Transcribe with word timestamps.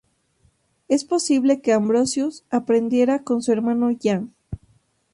Es 0.87 1.05
posible 1.05 1.61
que 1.61 1.73
Ambrosius 1.73 2.43
aprendiera 2.49 3.21
con 3.21 3.43
su 3.43 3.51
hermano 3.51 3.95
Jan. 4.01 4.33